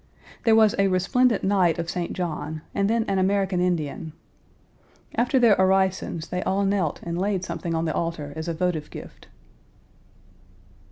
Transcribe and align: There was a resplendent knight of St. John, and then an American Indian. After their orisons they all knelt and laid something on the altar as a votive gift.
There 0.45 0.55
was 0.55 0.73
a 0.79 0.87
resplendent 0.87 1.43
knight 1.43 1.77
of 1.77 1.87
St. 1.87 2.11
John, 2.13 2.63
and 2.73 2.89
then 2.89 3.03
an 3.03 3.19
American 3.19 3.61
Indian. 3.61 4.13
After 5.13 5.37
their 5.37 5.55
orisons 5.61 6.29
they 6.29 6.41
all 6.41 6.65
knelt 6.65 6.99
and 7.03 7.19
laid 7.19 7.43
something 7.43 7.75
on 7.75 7.85
the 7.85 7.93
altar 7.93 8.33
as 8.35 8.47
a 8.47 8.53
votive 8.55 8.89
gift. 8.89 9.27